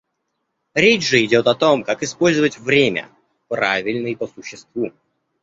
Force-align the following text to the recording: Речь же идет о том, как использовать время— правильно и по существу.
Речь 0.73 1.07
же 1.07 1.23
идет 1.23 1.45
о 1.45 1.53
том, 1.53 1.83
как 1.83 2.01
использовать 2.01 2.57
время— 2.57 3.07
правильно 3.49 4.07
и 4.07 4.15
по 4.15 4.25
существу. 4.25 4.91